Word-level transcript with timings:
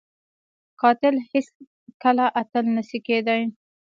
قاتل 0.81 1.15
هیڅ 1.29 1.47
کله 2.03 2.25
اتل 2.41 2.65
نه 2.75 2.83
شي 2.89 2.99
کېدای 3.07 3.41